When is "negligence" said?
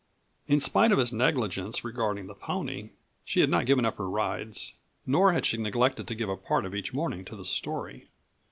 1.13-1.83